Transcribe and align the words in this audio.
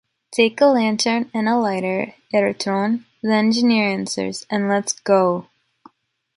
Take 0.31 0.59
a 0.61 0.65
lantern 0.65 1.29
and 1.31 1.47
a 1.47 1.55
lighter, 1.59 2.15
Aytron, 2.33 3.05
the 3.21 3.33
Engineer 3.33 3.87
answers, 3.87 4.47
and 4.49 4.67
let’s 4.67 4.93
go. 4.93 5.45